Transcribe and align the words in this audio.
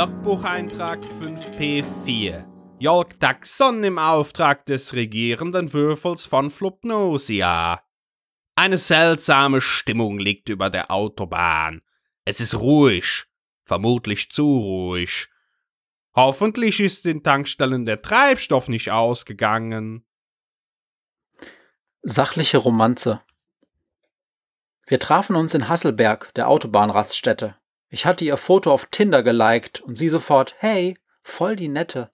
Logbucheintrag 0.00 1.04
5P4. 1.20 2.46
Jörg 2.78 3.08
Taxon 3.18 3.84
im 3.84 3.98
Auftrag 3.98 4.64
des 4.64 4.94
regierenden 4.94 5.74
Würfels 5.74 6.24
von 6.24 6.50
Flupnosia. 6.50 7.84
Eine 8.54 8.78
seltsame 8.78 9.60
Stimmung 9.60 10.18
liegt 10.18 10.48
über 10.48 10.70
der 10.70 10.90
Autobahn. 10.90 11.82
Es 12.24 12.40
ist 12.40 12.54
ruhig, 12.54 13.26
vermutlich 13.66 14.30
zu 14.30 14.44
ruhig. 14.44 15.28
Hoffentlich 16.14 16.80
ist 16.80 17.04
den 17.04 17.22
Tankstellen 17.22 17.84
der 17.84 18.00
Treibstoff 18.00 18.68
nicht 18.68 18.90
ausgegangen. 18.90 20.06
Sachliche 22.00 22.56
Romanze. 22.56 23.20
Wir 24.86 24.98
trafen 24.98 25.36
uns 25.36 25.52
in 25.52 25.68
Hasselberg, 25.68 26.32
der 26.36 26.48
Autobahnraststätte. 26.48 27.59
Ich 27.92 28.06
hatte 28.06 28.24
ihr 28.24 28.36
Foto 28.36 28.72
auf 28.72 28.86
Tinder 28.86 29.24
geliked 29.24 29.80
und 29.80 29.96
sie 29.96 30.08
sofort, 30.08 30.54
hey, 30.58 30.96
voll 31.22 31.56
die 31.56 31.68
nette. 31.68 32.10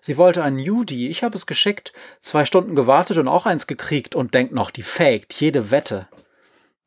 Sie 0.00 0.16
wollte 0.16 0.42
ein 0.42 0.58
Judy, 0.58 1.08
ich 1.08 1.22
habe 1.22 1.36
es 1.36 1.46
geschickt, 1.46 1.92
zwei 2.20 2.46
Stunden 2.46 2.74
gewartet 2.74 3.18
und 3.18 3.28
auch 3.28 3.44
eins 3.44 3.66
gekriegt 3.66 4.14
und 4.14 4.32
denkt 4.32 4.54
noch, 4.54 4.70
die 4.70 4.82
faked, 4.82 5.34
jede 5.34 5.70
Wette. 5.70 6.08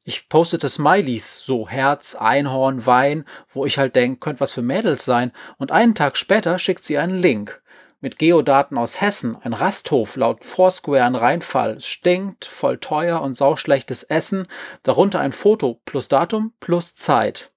Ich 0.03 0.27
postete 0.27 0.69
Smileys, 0.69 1.37
so 1.45 1.69
Herz, 1.69 2.15
Einhorn, 2.15 2.87
Wein, 2.87 3.25
wo 3.53 3.67
ich 3.67 3.77
halt 3.77 3.95
denk, 3.95 4.21
könnte 4.21 4.39
was 4.39 4.51
für 4.51 4.63
Mädels 4.63 5.05
sein, 5.05 5.31
und 5.57 5.71
einen 5.71 5.93
Tag 5.93 6.17
später 6.17 6.57
schickt 6.57 6.83
sie 6.83 6.97
einen 6.97 7.19
Link. 7.19 7.61
Mit 7.99 8.17
Geodaten 8.17 8.79
aus 8.79 8.99
Hessen, 8.99 9.37
ein 9.43 9.53
Rasthof 9.53 10.15
laut 10.15 10.43
Foursquare 10.43 11.03
ein 11.03 11.13
Reinfall, 11.13 11.75
es 11.75 11.85
stinkt, 11.85 12.45
voll 12.45 12.79
teuer 12.79 13.21
und 13.21 13.37
sauschlechtes 13.37 14.01
Essen, 14.01 14.47
darunter 14.81 15.19
ein 15.19 15.33
Foto 15.33 15.79
plus 15.85 16.07
Datum 16.07 16.53
plus 16.59 16.95
Zeit. 16.95 17.50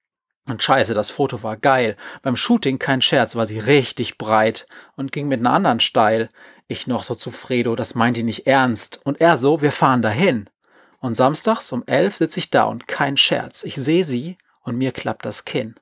Und 0.46 0.62
scheiße, 0.62 0.92
das 0.92 1.10
Foto 1.10 1.42
war 1.42 1.56
geil. 1.56 1.96
Beim 2.22 2.36
Shooting, 2.36 2.78
kein 2.78 3.00
Scherz, 3.00 3.34
war 3.34 3.46
sie 3.46 3.58
richtig 3.58 4.18
breit 4.18 4.66
und 4.94 5.10
ging 5.10 5.26
mit 5.26 5.40
einer 5.40 5.52
anderen 5.52 5.80
steil. 5.80 6.28
Ich 6.68 6.86
noch 6.86 7.02
so 7.02 7.14
zu 7.14 7.30
Fredo, 7.30 7.76
das 7.76 7.94
meint 7.94 8.16
die 8.16 8.22
nicht 8.22 8.46
ernst. 8.46 9.00
Und 9.04 9.20
er 9.20 9.38
so, 9.38 9.62
wir 9.62 9.72
fahren 9.72 10.02
dahin. 10.02 10.50
Und 10.98 11.14
samstags 11.14 11.72
um 11.72 11.82
elf 11.86 12.16
sitze 12.16 12.40
ich 12.40 12.50
da 12.50 12.64
und 12.64 12.88
kein 12.88 13.16
Scherz. 13.16 13.62
Ich 13.62 13.76
sehe 13.76 14.04
sie 14.04 14.36
und 14.60 14.76
mir 14.76 14.92
klappt 14.92 15.24
das 15.24 15.44
Kinn. 15.44 15.76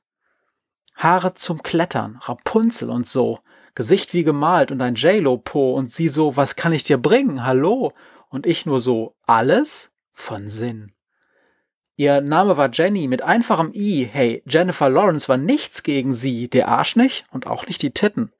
Haare 0.95 1.35
zum 1.35 1.63
Klettern, 1.63 2.19
Rapunzel 2.23 2.91
und 2.91 3.09
so. 3.09 3.41
Gesicht 3.75 4.13
wie 4.15 4.25
gemalt 4.25 4.71
und 4.71 4.81
ein 4.81 4.95
J-Lo-Po 4.95 5.75
und 5.75 5.93
sie 5.93 6.09
so, 6.09 6.37
was 6.37 6.57
kann 6.57 6.73
ich 6.73 6.85
dir 6.85 6.99
bringen? 6.99 7.45
Hallo? 7.45 7.93
Und 8.29 8.47
ich 8.47 8.67
nur 8.67 8.81
so, 8.81 9.15
alles 9.27 9.91
von 10.13 10.49
Sinn. 10.49 10.93
Ihr 12.03 12.21
Name 12.21 12.57
war 12.57 12.69
Jenny 12.73 13.07
mit 13.07 13.23
einfachem 13.23 13.71
I. 13.73 14.09
Hey, 14.11 14.43
Jennifer 14.45 14.91
Lawrence 14.91 15.29
war 15.29 15.37
nichts 15.37 15.85
gegen 15.85 16.13
sie, 16.13 16.51
der 16.51 16.67
Arsch 16.67 16.97
nicht 16.97 17.25
und 17.31 17.47
auch 17.47 17.69
nicht 17.69 17.81
die 17.81 17.93
Titten. 17.93 18.33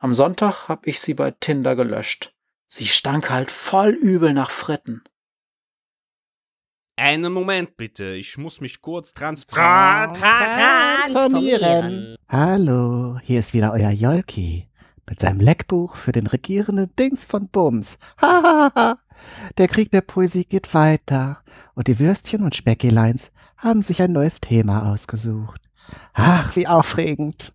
Am 0.00 0.12
Sonntag 0.12 0.66
hab 0.66 0.84
ich 0.88 0.98
sie 0.98 1.14
bei 1.14 1.30
Tinder 1.30 1.76
gelöscht. 1.76 2.34
Sie 2.66 2.88
stank 2.88 3.30
halt 3.30 3.52
voll 3.52 3.90
übel 3.90 4.32
nach 4.32 4.50
Fritten. 4.50 5.04
Einen 6.96 7.32
Moment 7.32 7.76
bitte, 7.76 8.16
ich 8.16 8.38
muss 8.38 8.60
mich 8.60 8.80
kurz 8.80 9.14
trans 9.14 9.46
Tra 9.46 10.08
tra 10.08 11.04
transformieren. 11.06 12.16
Hallo, 12.28 13.20
hier 13.22 13.38
ist 13.38 13.54
wieder 13.54 13.72
euer 13.72 13.90
Jolki 13.92 14.68
mit 15.08 15.20
seinem 15.20 15.40
Leckbuch 15.40 15.96
für 15.96 16.12
den 16.12 16.26
regierenden 16.26 16.94
Dings 16.96 17.24
von 17.24 17.48
Bums. 17.48 17.98
Hahaha. 18.20 18.98
der 19.58 19.68
Krieg 19.68 19.90
der 19.90 20.00
Poesie 20.00 20.44
geht 20.44 20.74
weiter 20.74 21.38
und 21.74 21.88
die 21.88 21.98
Würstchen 21.98 22.42
und 22.42 22.54
Speckeleins 22.54 23.32
haben 23.56 23.82
sich 23.82 24.02
ein 24.02 24.12
neues 24.12 24.40
Thema 24.40 24.90
ausgesucht. 24.92 25.60
Ach, 26.12 26.56
wie 26.56 26.66
aufregend. 26.66 27.52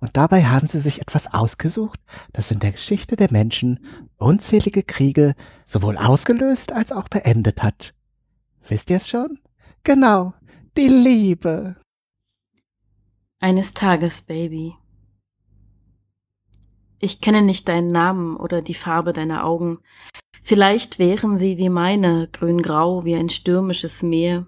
Und 0.00 0.16
dabei 0.16 0.44
haben 0.44 0.66
sie 0.66 0.80
sich 0.80 1.00
etwas 1.00 1.32
ausgesucht, 1.32 2.00
das 2.32 2.50
in 2.50 2.60
der 2.60 2.72
Geschichte 2.72 3.16
der 3.16 3.30
Menschen 3.30 3.84
unzählige 4.16 4.82
Kriege 4.82 5.34
sowohl 5.64 5.96
ausgelöst 5.96 6.72
als 6.72 6.92
auch 6.92 7.08
beendet 7.08 7.62
hat. 7.62 7.94
Wisst 8.68 8.90
ihr 8.90 8.96
es 8.96 9.08
schon? 9.08 9.38
Genau, 9.82 10.34
die 10.76 10.88
Liebe. 10.88 11.76
Eines 13.38 13.72
Tages, 13.72 14.22
Baby. 14.22 14.74
Ich 17.00 17.20
kenne 17.20 17.42
nicht 17.42 17.68
deinen 17.68 17.88
Namen 17.88 18.36
oder 18.36 18.60
die 18.60 18.74
Farbe 18.74 19.12
deiner 19.12 19.44
Augen. 19.44 19.78
Vielleicht 20.42 20.98
wären 20.98 21.38
sie 21.38 21.56
wie 21.56 21.70
meine, 21.70 22.28
grün-grau 22.30 23.04
wie 23.04 23.14
ein 23.14 23.30
stürmisches 23.30 24.02
Meer. 24.02 24.46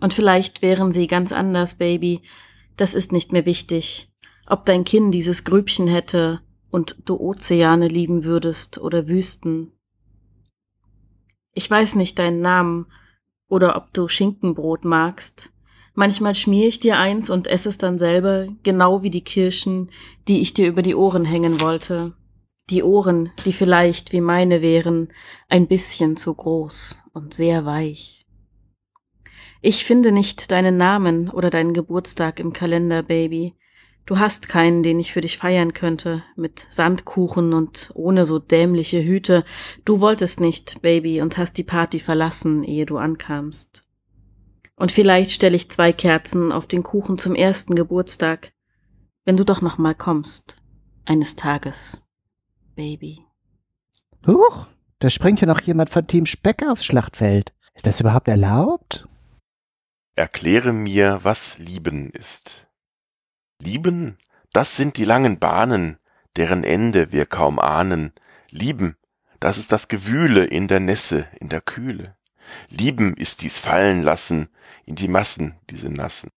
Und 0.00 0.12
vielleicht 0.12 0.60
wären 0.60 0.92
sie 0.92 1.06
ganz 1.06 1.32
anders, 1.32 1.76
Baby. 1.76 2.22
Das 2.76 2.94
ist 2.94 3.10
nicht 3.10 3.32
mehr 3.32 3.46
wichtig. 3.46 4.12
Ob 4.46 4.66
dein 4.66 4.84
Kinn 4.84 5.10
dieses 5.10 5.44
Grübchen 5.44 5.88
hätte 5.88 6.42
und 6.70 6.96
du 7.06 7.18
Ozeane 7.18 7.88
lieben 7.88 8.24
würdest 8.24 8.78
oder 8.78 9.08
Wüsten. 9.08 9.72
Ich 11.54 11.70
weiß 11.70 11.94
nicht 11.94 12.18
deinen 12.18 12.42
Namen, 12.42 12.86
oder 13.48 13.76
ob 13.76 13.94
du 13.94 14.08
Schinkenbrot 14.08 14.84
magst. 14.84 15.53
Manchmal 15.94 16.34
schmier 16.34 16.66
ich 16.66 16.80
dir 16.80 16.98
eins 16.98 17.30
und 17.30 17.46
esse 17.46 17.68
es 17.68 17.78
dann 17.78 17.98
selber, 17.98 18.48
genau 18.64 19.02
wie 19.02 19.10
die 19.10 19.22
Kirschen, 19.22 19.90
die 20.26 20.40
ich 20.40 20.52
dir 20.52 20.66
über 20.66 20.82
die 20.82 20.96
Ohren 20.96 21.24
hängen 21.24 21.60
wollte. 21.60 22.14
Die 22.70 22.82
Ohren, 22.82 23.30
die 23.44 23.52
vielleicht 23.52 24.12
wie 24.12 24.20
meine 24.20 24.60
wären, 24.60 25.08
ein 25.48 25.68
bisschen 25.68 26.16
zu 26.16 26.34
groß 26.34 27.04
und 27.12 27.32
sehr 27.32 27.64
weich. 27.64 28.26
Ich 29.60 29.84
finde 29.84 30.12
nicht 30.12 30.50
deinen 30.50 30.76
Namen 30.76 31.30
oder 31.30 31.48
deinen 31.48 31.72
Geburtstag 31.72 32.40
im 32.40 32.52
Kalender, 32.52 33.02
Baby. 33.02 33.54
Du 34.04 34.18
hast 34.18 34.48
keinen, 34.48 34.82
den 34.82 34.98
ich 34.98 35.12
für 35.12 35.20
dich 35.20 35.38
feiern 35.38 35.72
könnte, 35.72 36.24
mit 36.36 36.66
Sandkuchen 36.68 37.54
und 37.54 37.90
ohne 37.94 38.24
so 38.24 38.38
dämliche 38.38 39.02
Hüte. 39.02 39.44
Du 39.84 40.00
wolltest 40.00 40.40
nicht, 40.40 40.82
Baby, 40.82 41.22
und 41.22 41.38
hast 41.38 41.56
die 41.56 41.62
Party 41.62 42.00
verlassen, 42.00 42.64
ehe 42.64 42.84
du 42.84 42.98
ankamst. 42.98 43.83
Und 44.76 44.92
vielleicht 44.92 45.30
stelle 45.30 45.56
ich 45.56 45.70
zwei 45.70 45.92
Kerzen 45.92 46.52
auf 46.52 46.66
den 46.66 46.82
Kuchen 46.82 47.18
zum 47.18 47.34
ersten 47.34 47.74
Geburtstag, 47.74 48.52
wenn 49.24 49.36
du 49.36 49.44
doch 49.44 49.60
noch 49.60 49.78
mal 49.78 49.94
kommst, 49.94 50.56
eines 51.04 51.36
Tages, 51.36 52.06
Baby. 52.74 53.20
Huch, 54.26 54.66
da 54.98 55.10
springt 55.10 55.40
ja 55.40 55.46
noch 55.46 55.60
jemand 55.60 55.90
von 55.90 56.06
Team 56.06 56.26
Speck 56.26 56.62
aufs 56.66 56.84
Schlachtfeld. 56.84 57.54
Ist 57.74 57.86
das 57.86 58.00
überhaupt 58.00 58.28
erlaubt? 58.28 59.06
Erkläre 60.16 60.72
mir, 60.72 61.20
was 61.22 61.58
Lieben 61.58 62.10
ist. 62.10 62.66
Lieben, 63.60 64.18
das 64.52 64.76
sind 64.76 64.96
die 64.96 65.04
langen 65.04 65.38
Bahnen, 65.38 65.98
deren 66.36 66.64
Ende 66.64 67.12
wir 67.12 67.26
kaum 67.26 67.58
ahnen. 67.58 68.12
Lieben, 68.50 68.96
das 69.40 69.58
ist 69.58 69.72
das 69.72 69.88
Gewühle 69.88 70.44
in 70.44 70.68
der 70.68 70.80
Nässe, 70.80 71.28
in 71.40 71.48
der 71.48 71.60
Kühle. 71.60 72.16
Lieben 72.68 73.16
ist 73.16 73.42
dies 73.42 73.58
Fallen 73.58 74.02
lassen 74.02 74.48
in 74.86 74.94
die 74.94 75.08
Massen, 75.08 75.58
diese 75.70 75.88
Nassen. 75.88 76.30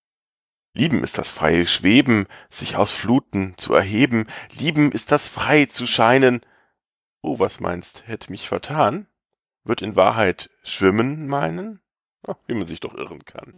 Lieben 0.74 1.04
ist 1.04 1.18
das 1.18 1.32
freie 1.32 1.66
Schweben, 1.66 2.28
sich 2.50 2.76
aus 2.76 2.92
Fluten 2.92 3.56
zu 3.58 3.74
erheben. 3.74 4.28
Lieben 4.60 4.92
ist 4.92 5.12
das 5.12 5.28
frei 5.28 5.66
zu 5.66 5.88
scheinen. 5.88 6.42
Oh, 7.22 7.40
was 7.40 7.60
meinst, 7.60 8.08
hätt 8.08 8.30
mich 8.30 8.48
vertan? 8.48 9.08
Wird 9.64 9.82
in 9.82 9.96
Wahrheit 9.96 10.50
schwimmen 10.64 11.28
meinen? 11.28 11.82
Wie 12.46 12.54
man 12.54 12.68
sich 12.68 12.80
doch 12.80 12.94
irren 12.94 13.26
kann. 13.26 13.54